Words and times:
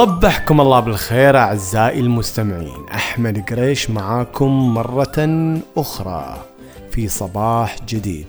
صبحكم 0.00 0.60
الله 0.60 0.80
بالخير 0.80 1.36
أعزائي 1.36 2.00
المستمعين. 2.00 2.88
أحمد 2.94 3.50
قريش 3.50 3.90
معاكم 3.90 4.74
مرة 4.74 5.18
أخرى 5.76 6.44
في 6.90 7.08
صباح 7.08 7.76
جديد. 7.88 8.26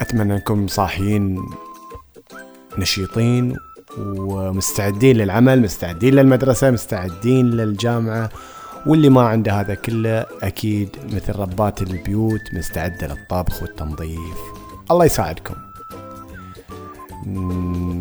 أتمنى 0.00 0.34
أنكم 0.34 0.68
صاحيين 0.68 1.46
نشيطين 2.78 3.56
ومستعدين 3.98 5.16
للعمل 5.16 5.62
مستعدين 5.62 6.14
للمدرسة 6.14 6.70
مستعدين 6.70 7.50
للجامعة. 7.50 8.30
واللي 8.86 9.08
ما 9.08 9.22
عنده 9.28 9.60
هذا 9.60 9.74
كله 9.74 10.26
أكيد 10.42 10.96
مثل 11.12 11.38
ربات 11.38 11.82
البيوت 11.82 12.42
مستعدة 12.52 13.06
للطبخ 13.06 13.62
والتنظيف. 13.62 14.38
الله 14.90 15.04
يساعدكم. 15.04 15.54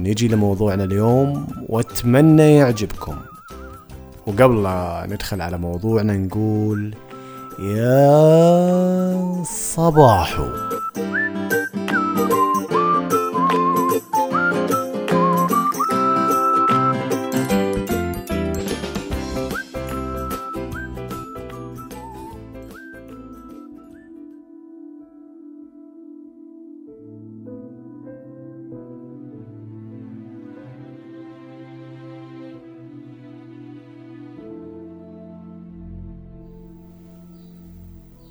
نجي 0.06 0.28
لموضوعنا 0.28 0.84
اليوم 0.84 1.48
وأتمنى 1.70 2.56
يعجبكم. 2.56 3.16
وقبل 4.28 4.64
لا 4.64 5.08
ندخل 5.10 5.42
على 5.42 5.58
موضوعنا 5.58 6.18
نقول 6.18 6.96
يا 7.60 9.44
صباحو. 9.44 10.48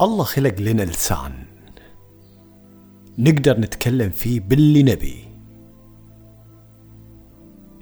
الله 0.02 0.24
خلق 0.24 0.60
لنا 0.60 0.82
لسان. 0.82 1.32
نقدر 3.18 3.60
نتكلم 3.60 4.10
فيه 4.10 4.40
باللي 4.40 4.82
نبي. 4.82 5.24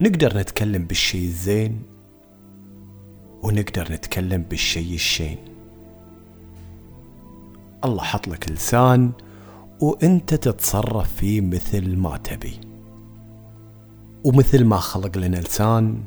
نقدر 0.00 0.38
نتكلم 0.38 0.84
بالشي 0.84 1.18
الزين 1.18 1.83
ونقدر 3.42 3.92
نتكلم 3.92 4.42
بالشي 4.42 4.94
الشين. 4.94 5.38
الله 7.84 8.02
حط 8.02 8.28
لك 8.28 8.50
لسان 8.50 9.12
وانت 9.80 10.34
تتصرف 10.34 11.14
فيه 11.14 11.40
مثل 11.40 11.96
ما 11.96 12.16
تبي. 12.16 12.60
ومثل 14.24 14.64
ما 14.64 14.77
خلق 14.77 15.18
لنا 15.18 15.36
لسان 15.36 16.05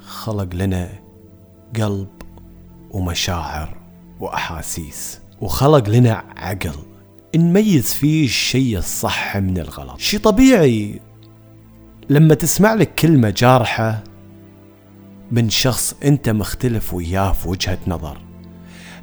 خلق 0.00 0.54
لنا 0.54 0.88
قلب 1.76 2.22
ومشاعر. 2.90 3.85
وأحاسيس. 4.20 5.20
وخلق 5.40 5.88
لنا 5.88 6.24
عقل 6.36 6.74
نميز 7.36 7.94
فيه 7.94 8.24
الشيء 8.24 8.78
الصح 8.78 9.36
من 9.36 9.58
الغلط. 9.58 9.98
شي 9.98 10.18
طبيعي 10.18 11.00
لما 12.10 12.34
تسمع 12.34 12.74
لك 12.74 12.94
كلمة 12.94 13.30
جارحة 13.30 14.04
من 15.30 15.50
شخص 15.50 15.94
أنت 16.04 16.28
مختلف 16.28 16.94
وياه 16.94 17.32
في 17.32 17.48
وجهة 17.48 17.78
نظر. 17.86 18.18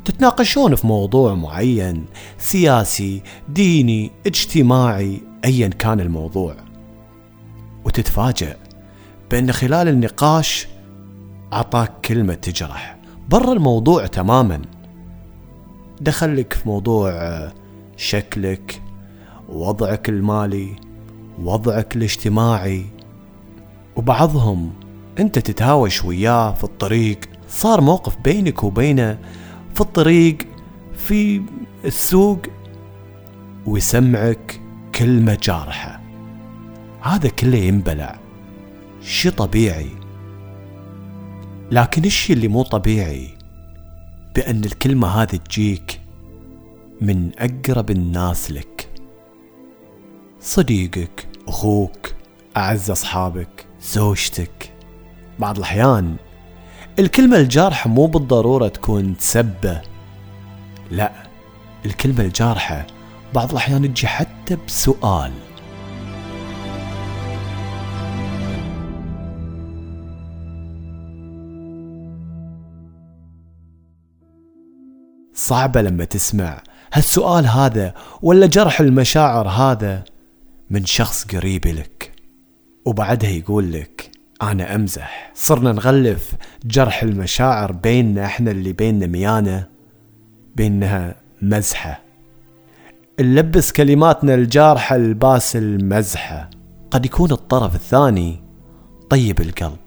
تتناقشون 0.05 0.75
في 0.75 0.87
موضوع 0.87 1.33
معين 1.33 2.05
سياسي 2.37 3.23
ديني 3.49 4.11
اجتماعي 4.27 5.21
ايا 5.45 5.67
كان 5.67 5.99
الموضوع. 5.99 6.55
وتتفاجأ 7.85 8.57
بأن 9.31 9.51
خلال 9.51 9.87
النقاش 9.87 10.67
أعطاك 11.53 11.91
كلمة 12.05 12.33
تجرح. 12.33 12.97
برا 13.29 13.53
الموضوع 13.53 14.05
تماما. 14.05 14.61
دخلك 16.01 16.53
في 16.53 16.67
موضوع 16.69 17.09
آه، 17.11 17.53
شكلك 17.97 18.81
وضعك 19.49 20.09
المالي 20.09 20.75
وضعك 21.41 21.95
الاجتماعي. 21.95 22.85
وبعضهم 23.95 24.73
انت 25.19 25.39
تتهاوش 25.39 26.03
وياه 26.03 26.53
في 26.53 26.63
الطريق. 26.63 27.19
صار 27.49 27.81
موقف 27.81 28.17
بينك 28.17 28.63
وبينه 28.63 29.17
في 29.75 29.81
الطريق 29.81 30.37
في 30.95 31.41
السوق 31.85 32.39
ويسمعك 33.65 34.61
كلمة 34.95 35.37
جارحة. 35.43 36.01
هذا 37.01 37.29
كله 37.29 37.57
ينبلع. 37.57 38.19
شي 39.01 39.29
طبيعي. 39.31 39.89
لكن 41.71 42.05
الشي 42.05 42.33
اللي 42.33 42.47
مو 42.47 42.63
طبيعي 42.63 43.42
بأن 44.35 44.63
الكلمة 44.63 45.07
هذه 45.07 45.35
تجيك 45.35 46.01
من 47.01 47.31
أقرب 47.39 47.91
الناس 47.91 48.51
لك. 48.51 48.89
صديقك 50.39 51.27
أخوك 51.47 52.13
أعز 52.57 52.91
أصحابك 52.91 53.65
زوجتك. 53.81 54.73
بعض 55.39 55.57
الأحيان 55.57 56.15
الكلمة 56.99 57.37
الجارحة 57.37 57.89
مو 57.89 58.05
بالضرورة 58.05 58.67
تكون 58.67 59.15
سبة 59.19 59.81
لا 60.91 61.11
الكلمة 61.85 62.21
الجارحة 62.21 62.87
بعض 63.33 63.49
الأحيان 63.49 63.93
تجي 63.93 64.07
حتى 64.07 64.57
بسؤال. 64.67 65.31
صعبة 75.43 75.81
لما 75.81 76.05
تسمع. 76.05 76.63
هالسؤال 76.93 77.47
هذا 77.47 77.93
ولا 78.21 78.47
جرح 78.47 78.79
المشاعر 78.79 79.47
هذا؟ 79.47 80.03
من 80.69 80.85
شخص 80.85 81.27
قريب 81.35 81.67
لك. 81.67 82.11
وبعدها 82.85 83.29
يقول 83.29 83.73
لك 83.73 84.11
أنا 84.41 84.75
أمزح. 84.75 85.31
صرنا 85.35 85.71
نغلف 85.71 86.33
جرح 86.65 87.03
المشاعر 87.03 87.71
بيننا 87.71 88.25
إحنا 88.25 88.51
اللي 88.51 88.73
بيننا 88.73 89.07
ميانة 89.07 89.67
بينها 90.55 91.15
مزحة. 91.41 92.01
نلبس 93.19 93.71
كلماتنا 93.71 94.35
الجارحة 94.35 94.95
الباس 94.95 95.55
المزحة. 95.55 96.49
قد 96.91 97.05
يكون 97.05 97.31
الطرف 97.31 97.75
الثاني 97.75 98.43
طيب 99.09 99.41
القلب 99.41 99.79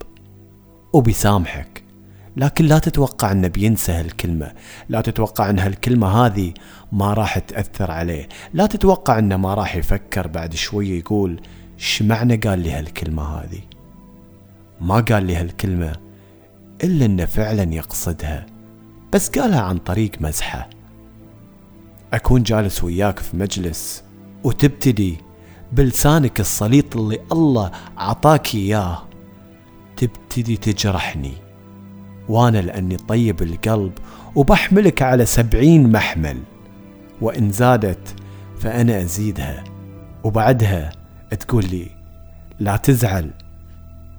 وبيسامحك. 0.92 1.75
لكن 2.36 2.64
لا 2.64 2.78
تتوقع 2.78 3.32
انه 3.32 3.48
بينسى 3.48 3.92
هالكلمة. 3.92 4.52
لا 4.88 5.00
تتوقع 5.00 5.50
أن 5.50 5.58
هالكلمة 5.58 6.08
هذه 6.08 6.54
ما 6.92 7.14
راح 7.14 7.38
تأثر 7.38 7.90
عليه. 7.90 8.28
لا 8.54 8.66
تتوقع 8.66 9.18
انه 9.18 9.36
ما 9.36 9.54
راح 9.54 9.76
يفكر 9.76 10.26
بعد 10.26 10.54
شوية 10.54 10.98
يقول 10.98 11.40
إيش 11.78 12.02
معنى 12.02 12.36
قال 12.36 12.58
لي 12.58 12.70
هالكلمة 12.72 13.22
هذه؟ 13.22 13.60
ما 14.80 15.00
قال 15.00 15.24
لي 15.24 15.36
هالكلمة 15.36 15.92
إلا 16.84 17.04
إنه 17.04 17.24
فعلا 17.24 17.74
يقصدها. 17.74 18.46
بس 19.12 19.30
قالها 19.30 19.60
عن 19.60 19.78
طريق 19.78 20.10
مزحة. 20.20 20.70
أكون 22.12 22.42
جالس 22.42 22.84
وياك 22.84 23.18
في 23.18 23.36
مجلس 23.36 24.04
وتبتدي 24.44 25.16
بلسانك 25.72 26.40
السليط 26.40 26.96
اللي 26.96 27.18
الله 27.32 27.70
عطاك 27.96 28.54
إياه 28.54 29.02
تبتدي 29.96 30.56
تجرحني. 30.56 31.45
وأنا 32.28 32.58
لأني 32.58 32.96
طيب 32.96 33.42
القلب 33.42 33.92
وبحملك 34.34 35.02
على 35.02 35.26
سبعين 35.26 35.92
محمل. 35.92 36.42
وإن 37.20 37.50
زادت 37.50 38.14
فأنا 38.60 39.00
أزيدها 39.00 39.64
وبعدها 40.24 40.92
تقول 41.40 41.64
لي 41.64 41.86
لا 42.60 42.76
تزعل 42.76 43.30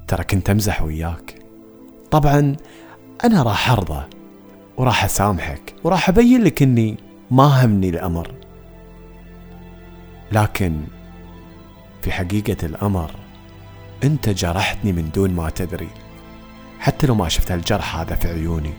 ترى 0.07 0.23
كنت 0.23 0.49
أمزح 0.49 0.81
وياك. 0.81 1.35
طبعا 2.11 2.55
أنا 3.23 3.43
راح 3.43 3.71
أرضى 3.71 4.03
وراح 4.77 5.03
أسامحك 5.03 5.75
وراح 5.83 6.09
أبين 6.09 6.43
لك 6.43 6.61
إني 6.61 6.97
ما 7.31 7.65
همني 7.65 7.89
الأمر. 7.89 8.31
لكن 10.31 10.81
في 12.01 12.11
حقيقة 12.11 12.65
الأمر 12.65 13.11
أنت 14.03 14.29
جرحتني 14.29 14.91
من 14.91 15.09
دون 15.15 15.31
ما 15.31 15.49
تدري. 15.49 15.89
حتى 16.79 17.07
لو 17.07 17.15
ما 17.15 17.29
شفت 17.29 17.51
هالجرح 17.51 17.95
هذا 17.95 18.15
في 18.15 18.27
عيوني. 18.27 18.73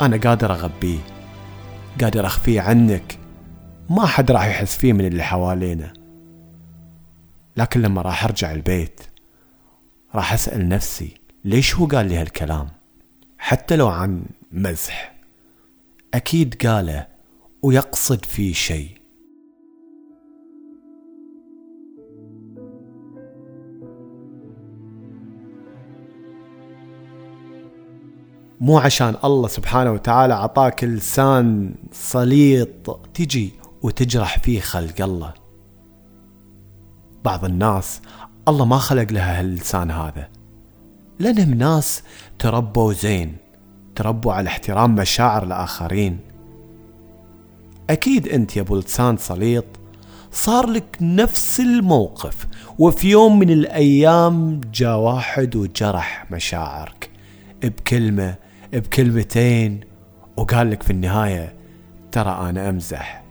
أنا 0.00 0.16
قادر 0.16 0.52
أغبيه 0.52 0.98
قادر 2.00 2.26
أخفيه 2.26 2.60
عنك. 2.60 3.18
ما 3.90 4.06
حد 4.06 4.30
راح 4.30 4.46
يحس 4.46 4.76
فيه 4.76 4.92
من 4.92 5.06
اللي 5.06 5.22
حوالينا. 5.22 5.92
لكن 7.56 7.82
لما 7.82 8.02
راح 8.02 8.24
أرجع 8.24 8.52
البيت 8.52 9.00
راح 10.14 10.32
أسأل 10.32 10.68
نفسي 10.68 11.14
ليش 11.44 11.76
هو 11.76 11.86
قال 11.86 12.06
لي 12.06 12.16
هالكلام؟ 12.16 12.68
حتى 13.38 13.76
لو 13.76 13.88
عن 13.88 14.22
مزح. 14.52 15.14
أكيد 16.14 16.66
قاله 16.66 17.06
ويقصد 17.62 18.24
فيه 18.24 18.52
شيء. 18.52 18.99
مو 28.60 28.78
عشان 28.78 29.14
الله 29.24 29.48
سبحانه 29.48 29.92
وتعالى 29.92 30.34
عطاك 30.34 30.84
لسان 30.84 31.74
سليط 31.92 33.00
تجي 33.14 33.52
وتجرح 33.82 34.38
فيه 34.38 34.60
خلق 34.60 35.00
الله. 35.00 35.34
بعض 37.24 37.44
الناس 37.44 38.00
الله 38.48 38.64
ما 38.64 38.78
خلق 38.78 39.12
لها 39.12 39.40
هاللسان 39.40 39.90
هذا. 39.90 40.28
لأنهم 41.18 41.54
ناس 41.54 42.02
تربوا 42.38 42.92
زين 42.92 43.36
تربوا 43.94 44.32
على 44.32 44.48
احترام 44.48 44.94
مشاعر 44.94 45.42
الآخرين. 45.42 46.18
أكيد 47.90 48.28
أنت 48.28 48.56
يا 48.56 48.62
أبو 48.62 48.76
لسان 48.76 49.16
سليط 49.16 49.64
صار 50.32 50.66
لك 50.66 50.98
نفس 51.00 51.60
الموقف 51.60 52.46
وفي 52.78 53.10
يوم 53.10 53.38
من 53.38 53.50
الأيام 53.50 54.60
جاء 54.74 54.96
واحد 54.96 55.56
وجرح 55.56 56.26
مشاعرك 56.30 57.10
بكلمة 57.62 58.49
بكلمتين 58.72 59.80
وقال 60.36 60.70
لك 60.70 60.82
في 60.82 60.90
النهاية 60.90 61.54
ترى 62.12 62.50
أنا 62.50 62.68
أمزح. 62.68 63.24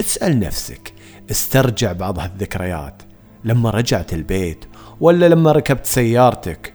اسأل 0.00 0.40
نفسك 0.40 0.92
استرجع 1.30 1.92
بعض 1.92 2.18
هالذكريات. 2.18 3.02
لما 3.44 3.70
رجعت 3.70 4.12
البيت 4.12 4.64
ولا 5.00 5.28
لما 5.28 5.52
ركبت 5.52 5.86
سيارتك 5.86 6.74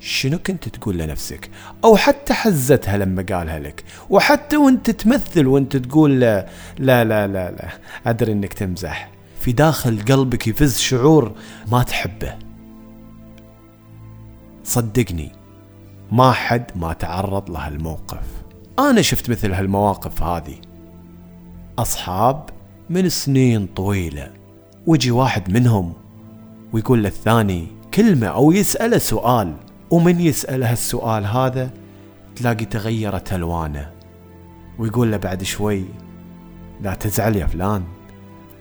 شنو 0.00 0.38
كنت 0.38 0.68
تقول 0.68 0.98
لنفسك؟ 0.98 1.50
أو 1.84 1.96
حتى 1.96 2.34
حزتها 2.34 2.96
لما 2.96 3.26
قالها 3.32 3.58
لك. 3.58 3.84
وحتى 4.10 4.56
وأنت 4.56 4.90
تمثل 4.90 5.46
وأنت 5.46 5.76
تقول 5.76 6.20
لا 6.20 6.46
لا 6.78 7.04
لا 7.04 7.26
لا, 7.26 7.50
لا. 7.50 7.68
أدري 8.06 8.32
إنك 8.32 8.52
تمزح. 8.52 9.10
في 9.40 9.52
داخل 9.52 10.04
قلبك 10.08 10.46
يفز 10.46 10.78
شعور 10.78 11.32
ما 11.72 11.82
تحبه. 11.82 12.34
صدقني 14.64 15.32
ما 16.12 16.32
حد 16.32 16.70
ما 16.76 16.92
تعرض 16.92 17.50
لهالموقف 17.50 18.22
أنا 18.78 19.02
شفت 19.02 19.30
مثل 19.30 19.52
هالمواقف 19.52 20.22
هذه. 20.22 20.54
أصحاب 21.78 22.50
من 22.90 23.08
سنين 23.08 23.66
طويلة. 23.66 24.32
ويجي 24.86 25.10
واحد 25.10 25.50
منهم 25.52 25.92
ويقول 26.72 27.02
للثاني 27.02 27.66
كلمة 27.94 28.26
أو 28.26 28.52
يساله 28.52 28.98
سؤال. 28.98 29.54
ومن 29.90 30.20
يساله 30.20 30.72
السؤال 30.72 31.26
هذا 31.26 31.70
تلاقي 32.36 32.64
تغيرت 32.64 33.32
ألوانه. 33.32 33.90
ويقول 34.78 35.12
له 35.12 35.16
بعد 35.16 35.42
شوي 35.42 35.84
لا 36.80 36.94
تزعل 36.94 37.36
يا 37.36 37.46
فلان 37.46 37.84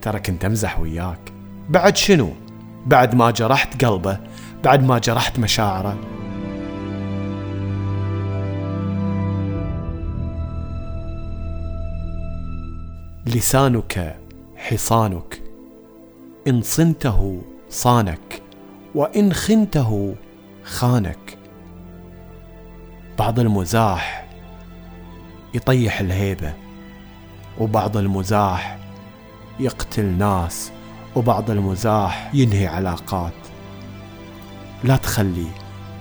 ترى 0.01 0.19
كنت 0.19 0.45
أمزح 0.45 0.79
وياك. 0.79 1.33
بعد 1.69 1.97
شنو؟ 1.97 2.29
بعد 2.85 3.15
ما 3.15 3.31
جرحت 3.31 3.85
قلبه 3.85 4.19
بعد 4.63 4.83
ما 4.83 4.99
جرحت 4.99 5.39
مشاعره. 5.39 5.97
لسانك 13.35 14.17
حصانك. 14.57 15.41
إن 16.47 16.61
صنته 16.61 17.41
صانك 17.69 18.41
وإن 18.95 19.33
خنته 19.33 20.15
خانك. 20.63 21.37
بعض 23.19 23.39
المزاح 23.39 24.27
يطيح 25.53 25.99
الهيبة 25.99 26.53
وبعض 27.59 27.97
المزاح 27.97 28.79
يقتل 29.59 30.05
ناس 30.05 30.71
وبعض 31.15 31.51
المزاح 31.51 32.31
ينهي 32.33 32.67
علاقات. 32.67 33.33
لا 34.83 34.97
تخلي 34.97 35.47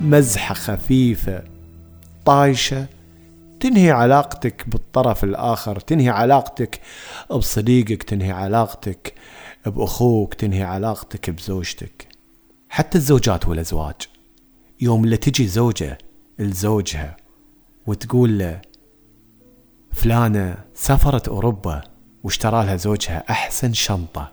مزحة 0.01 0.55
خفيفة 0.55 1.43
طايشة 2.25 2.87
تنهي 3.65 3.91
علاقتك 3.91 4.69
بالطرف 4.69 5.25
الآخر 5.25 5.81
تنهي 5.81 6.09
علاقتك 6.09 6.81
بصديقك 7.31 8.03
تنهي 8.03 8.31
علاقتك 8.31 9.15
بأخوك 9.67 10.35
تنهي 10.35 10.63
علاقتك 10.63 11.31
بزوجتك. 11.31 12.09
حتى 12.69 12.99
الزوجات 12.99 13.49
والأزواج. 13.49 13.95
يوم 14.81 15.05
اللي 15.05 15.17
تجي 15.17 15.49
زوجة 15.49 15.99
لزوجها 16.39 17.17
وتقول 17.87 18.39
له 18.39 18.61
فلانة 19.93 20.57
سافرت 20.75 21.29
أوروبا 21.29 21.81
واشترى 22.25 22.65
لها 22.65 22.77
زوجها 22.77 23.25
أحسن 23.31 23.73
شنطة 23.73 24.33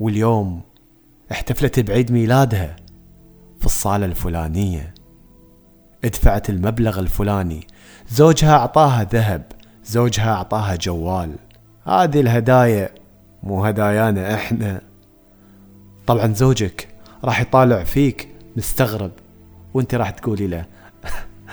واليوم 0.00 0.60
احتفلت 1.32 1.80
بعيد 1.80 2.12
ميلادها 2.12 2.76
في 3.60 3.66
الصالة 3.66 4.06
الفلانية 4.06 4.94
ادفعت 6.04 6.50
المبلغ 6.50 6.98
الفلاني 6.98 7.66
زوجها 8.08 8.56
أعطاها 8.56 9.04
ذهب 9.04 9.42
زوجها 9.84 10.32
أعطاها 10.34 10.76
جوال. 10.76 11.36
هذه 11.86 12.20
الهدايا 12.20 12.90
مو 13.42 13.64
هدايانا 13.64 14.34
إحنا. 14.34 14.80
طبعا 16.06 16.34
زوجك 16.34 16.88
راح 17.24 17.40
يطالع 17.40 17.84
فيك 17.84 18.28
مستغرب 18.56 19.12
وأنت 19.74 19.94
راح 19.94 20.10
تقولي 20.10 20.46
له 20.46 20.64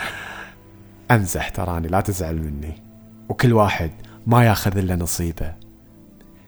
أمزح 1.12 1.50
تراني 1.50 1.88
لا 1.88 2.02
تزعل 2.02 2.36
مني. 2.36 2.82
وكل 3.30 3.54
واحد 3.54 3.92
ما 4.28 4.46
ياخذ 4.46 4.78
إلا 4.78 4.96
نصيبه. 4.96 5.54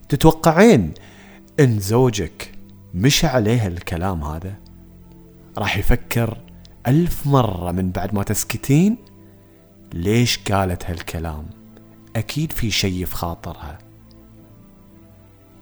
تتوقعين 0.08 0.94
إن 1.60 1.78
زوجك 1.78 2.52
مشى 2.94 3.26
عليه 3.26 3.66
الكلام 3.66 4.24
هذا؟ 4.24 4.54
راح 5.58 5.78
يفكر 5.78 6.38
ألف 6.86 7.26
مرة 7.26 7.72
من 7.72 7.90
بعد 7.90 8.14
ما 8.14 8.22
تسكتين 8.22 8.96
ليش 9.94 10.38
قالت 10.38 10.90
هالكلام؟ 10.90 11.46
أكيد 12.16 12.52
في 12.52 12.70
شي 12.70 13.06
في 13.06 13.14
خاطرها. 13.14 13.78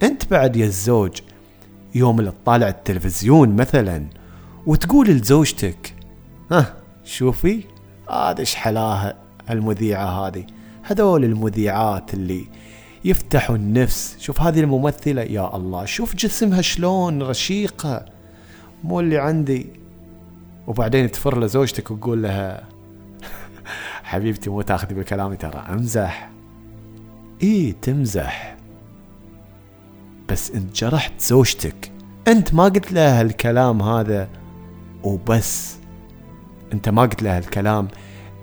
أنت 0.03 0.31
بعد 0.31 0.57
يا 0.57 0.67
الزوج 0.67 1.21
يوم 1.95 2.21
اللي 2.21 2.31
تطالع 2.31 2.69
التلفزيون 2.69 3.57
مثلا 3.57 4.07
وتقول 4.67 5.09
لزوجتك 5.09 5.95
ها 6.51 6.75
شوفي 7.05 7.65
هذا 8.11 8.41
إيش 8.41 8.55
حلاها 8.55 9.17
المذيعة 9.51 10.27
هذه؟ 10.27 10.47
هذول 10.83 11.25
المذيعات 11.25 12.15
اللي 12.15 12.47
يفتحوا 13.05 13.57
النفس. 13.57 14.17
شوف 14.21 14.41
هذه 14.41 14.61
الممثلة 14.61 15.23
يا 15.23 15.57
الله 15.57 15.85
شوف 15.85 16.15
جسمها 16.15 16.63
شلون 16.63 17.23
رشيقة. 17.23 18.05
مو 18.85 19.01
اللي 19.01 19.19
عندي. 19.19 19.67
وبعدين 20.67 21.11
تفر 21.11 21.41
لزوجتك 21.41 21.91
وتقول 21.91 22.23
لها 22.23 22.74
حبيبتي 24.05 24.51
مو 24.51 24.63
تاخذي 24.63 24.95
بكلامي 24.95 25.37
ترى 25.37 25.65
امزح. 25.69 26.31
إيه 27.43 27.73
تمزح. 27.73 28.57
بس 30.29 30.51
انت 30.51 30.77
جرحت 30.77 31.21
زوجتك 31.21 31.93
أنت 32.29 32.55
ما 32.55 32.65
قلت 32.65 32.93
لها 32.93 33.23
الكلام 33.23 33.83
هذا 33.83 34.29
وبس. 35.03 35.79
أنت 36.73 36.89
ما 36.89 37.03
قلت 37.03 37.23
لها 37.23 37.39
الكلام 37.39 37.89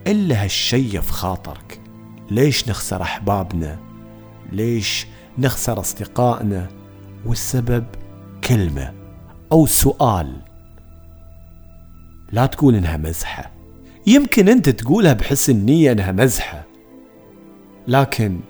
إلا 0.06 0.44
هالشي 0.44 1.00
في 1.00 1.12
خاطرك. 1.12 1.80
ليش 2.30 2.68
نخسر 2.68 3.02
أحبابنا؟ 3.02 3.78
ليش 4.52 5.06
نخسر 5.38 5.80
أصدقائنا؟ 5.80 6.68
والسبب 7.26 7.84
كلمة 8.44 8.92
أو 9.52 9.66
سؤال. 9.66 10.40
لا 12.32 12.46
تقول 12.46 12.74
إنها 12.74 12.96
مزحة. 12.96 13.51
يمكن 14.06 14.48
أنت 14.48 14.68
تقولها 14.68 15.12
بحسن 15.12 15.56
نيه 15.56 15.92
انها 15.92 16.12
مزحة. 16.12 16.66
لكن 17.88 18.40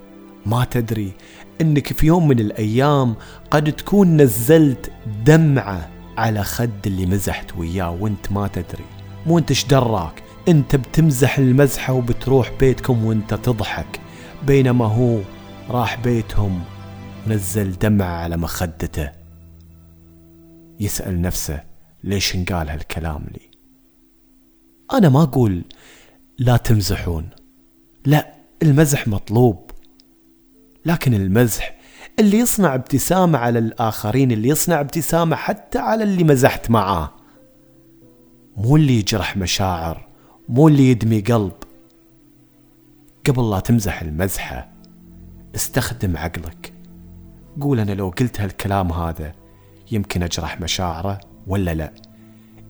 ما 0.47 0.65
تدري 0.65 1.13
إنك 1.61 1.93
في 1.93 2.07
يوم 2.07 2.29
من 2.29 2.41
الأيام 2.41 3.15
قد 3.51 3.73
تكون 3.73 4.17
نزلت 4.17 4.93
دمعة 5.25 5.89
على 6.17 6.43
خد 6.45 6.87
اللي 6.87 7.07
مزحت 7.07 7.57
وياه 7.57 7.91
وأنت 7.91 8.33
ما 8.33 8.49
تدري. 8.49 8.85
مو 9.27 9.39
أنت 9.39 9.51
إيش 9.51 9.65
دراك؟ 9.65 10.23
أنت 10.49 10.77
بتمزح 10.77 11.39
المزحة 11.39 11.93
وبتروح 11.93 12.53
بيتكم 12.61 13.05
وأنت 13.05 13.35
تضحك. 13.35 14.01
بينما 14.47 14.85
هو 14.85 15.19
راح 15.71 16.01
بيتهم 16.01 16.61
ونزل 17.27 17.73
دمعة 17.73 18.17
على 18.17 18.37
مخدته. 18.37 19.11
يسأل 20.81 21.21
نفسه 21.21 21.63
ليش 22.05 22.35
انقال 22.35 22.69
هالكلام 22.69 23.25
لي؟ 23.33 23.52
أنا 24.93 25.09
ما 25.09 25.23
أقول 25.23 25.65
لا 26.39 26.57
تمزحون. 26.57 27.29
لا 28.05 28.35
المزح 28.63 29.09
مطلوب. 29.09 29.71
لكن 30.87 31.15
المزح 31.15 31.79
اللي 32.19 32.39
يصنع 32.39 32.75
ابتسامة 32.75 33.39
على 33.39 33.59
الآخرين 33.59 34.33
اللي 34.33 34.49
يصنع 34.49 34.81
ابتسامة 34.81 35.37
حتى 35.37 35.79
على 35.79 36.05
اللي 36.05 36.25
مزحت 36.25 36.71
معاه. 36.71 37.11
مو 38.57 38.77
اللي 38.77 38.99
يجرح 38.99 39.37
مشاعر 39.37 40.09
مو 40.49 40.69
اللي 40.69 40.91
يدمي 40.91 41.21
قلب. 41.21 41.53
قبل 43.27 43.51
لا 43.51 43.61
تمزح 43.61 44.03
المزحة 44.03 44.73
استخدم 45.55 46.17
عقلك. 46.17 46.73
قول 47.61 47.81
أنا 47.81 47.93
لو 47.93 48.09
قلت 48.09 48.41
هالكلام 48.41 48.93
هذا 48.93 49.33
يمكن 49.93 50.23
أجرح 50.23 50.61
مشاعره 50.61 51.21
ولا 51.47 51.75
لا؟ 51.75 51.93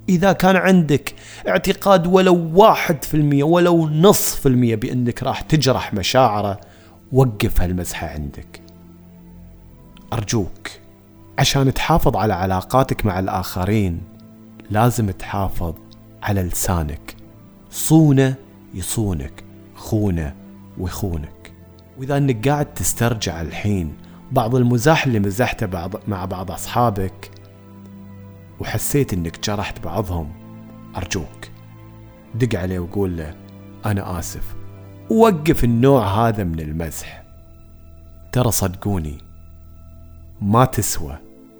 إذا 0.09 0.33
كان 0.33 0.57
عندك 0.57 1.15
اعتقاد 1.49 2.07
ولو 2.07 2.51
واحد 2.55 3.05
في 3.05 3.15
المية 3.15 3.45
ولو 3.45 3.89
نص 3.89 4.35
في 4.35 4.47
المية 4.47 4.77
بأنك 4.77 5.23
راح 5.23 5.41
تجرح 5.41 5.95
مشاعره 5.95 6.61
وقف 7.13 7.61
هالمزحة 7.61 8.07
عندك. 8.07 8.61
أرجوك 10.13 10.71
عشان 11.39 11.75
تحافظ 11.75 12.17
على 12.17 12.35
علاقاتك 12.35 13.07
مع 13.07 13.19
الآخرين 13.19 14.01
لازم 14.71 15.11
تحافظ 15.11 15.75
على 16.23 16.43
لسانك. 16.43 17.17
صونة 17.71 18.35
يصونك 18.75 19.45
خونة 19.75 20.35
ويخونك. 20.79 21.53
وإذا 21.99 22.17
أنك 22.17 22.49
قاعد 22.49 22.75
تسترجع 22.75 23.41
الحين 23.41 23.95
بعض 24.33 24.55
المزاح 24.55 25.07
اللي 25.07 25.21
مزحته 25.21 25.67
بعض 25.67 25.93
مع 26.09 26.25
بعض 26.25 26.51
أصحابك 26.51 27.31
وحسيت 28.63 29.13
أنك 29.13 29.41
جرحت 29.41 29.85
بعضهم. 29.85 30.33
أرجوك 30.97 31.51
دق 32.35 32.59
عليه 32.59 32.79
وقول 32.79 33.17
له 33.17 33.35
أنا 33.87 34.19
آسف. 34.19 34.55
ووقف 35.11 35.65
النوع 35.65 36.29
هذا 36.29 36.45
من 36.45 36.61
المزح. 36.61 37.25
ترى 38.33 38.51
صدقوني 38.51 39.19
ما 40.41 40.65
تسوى 40.65 41.19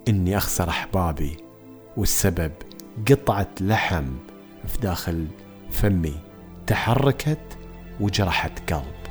إني 0.09 0.37
أخسر 0.37 0.69
أحبابي 0.69 1.37
والسبب 1.97 2.53
قطعة 3.11 3.49
لحم 3.61 4.07
في 4.67 4.79
داخل 4.79 5.27
فمي 5.71 6.15
تحركت 6.67 7.59
وجرحت 8.01 8.73
قلب. 8.73 9.02